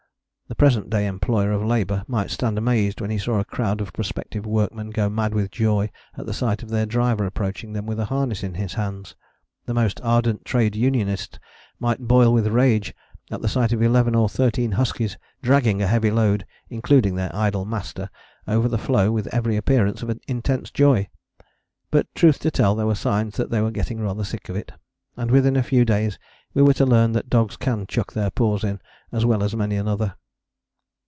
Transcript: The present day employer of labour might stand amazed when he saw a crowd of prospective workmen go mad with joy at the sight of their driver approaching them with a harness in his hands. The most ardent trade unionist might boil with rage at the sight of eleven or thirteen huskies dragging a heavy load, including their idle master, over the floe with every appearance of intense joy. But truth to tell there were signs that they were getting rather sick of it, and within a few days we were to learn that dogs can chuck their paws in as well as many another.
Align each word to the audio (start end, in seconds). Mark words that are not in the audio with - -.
The 0.47 0.63
present 0.65 0.89
day 0.89 1.07
employer 1.07 1.53
of 1.53 1.63
labour 1.63 2.03
might 2.09 2.29
stand 2.29 2.57
amazed 2.57 2.99
when 2.99 3.09
he 3.09 3.17
saw 3.17 3.39
a 3.39 3.45
crowd 3.45 3.79
of 3.79 3.93
prospective 3.93 4.45
workmen 4.45 4.89
go 4.89 5.07
mad 5.09 5.33
with 5.33 5.49
joy 5.49 5.89
at 6.17 6.25
the 6.25 6.33
sight 6.33 6.61
of 6.61 6.67
their 6.69 6.85
driver 6.85 7.25
approaching 7.25 7.71
them 7.71 7.85
with 7.85 7.97
a 8.01 8.05
harness 8.11 8.43
in 8.43 8.55
his 8.55 8.73
hands. 8.73 9.15
The 9.65 9.73
most 9.73 10.01
ardent 10.03 10.43
trade 10.43 10.75
unionist 10.75 11.39
might 11.79 12.01
boil 12.05 12.33
with 12.33 12.47
rage 12.49 12.93
at 13.31 13.41
the 13.41 13.47
sight 13.47 13.71
of 13.71 13.81
eleven 13.81 14.13
or 14.13 14.27
thirteen 14.27 14.73
huskies 14.73 15.17
dragging 15.41 15.81
a 15.81 15.87
heavy 15.87 16.11
load, 16.11 16.45
including 16.69 17.15
their 17.15 17.33
idle 17.33 17.63
master, 17.63 18.09
over 18.45 18.67
the 18.67 18.77
floe 18.77 19.09
with 19.09 19.33
every 19.33 19.55
appearance 19.55 20.03
of 20.03 20.13
intense 20.27 20.69
joy. 20.69 21.07
But 21.91 22.13
truth 22.13 22.39
to 22.39 22.51
tell 22.51 22.75
there 22.75 22.87
were 22.87 22.95
signs 22.95 23.37
that 23.37 23.51
they 23.51 23.61
were 23.61 23.71
getting 23.71 24.01
rather 24.01 24.25
sick 24.25 24.49
of 24.49 24.57
it, 24.57 24.73
and 25.15 25.31
within 25.31 25.55
a 25.55 25.63
few 25.63 25.85
days 25.85 26.19
we 26.53 26.61
were 26.61 26.73
to 26.73 26.85
learn 26.85 27.13
that 27.13 27.29
dogs 27.29 27.55
can 27.55 27.87
chuck 27.87 28.11
their 28.11 28.29
paws 28.29 28.65
in 28.65 28.81
as 29.13 29.25
well 29.25 29.43
as 29.45 29.55
many 29.55 29.77
another. 29.77 30.15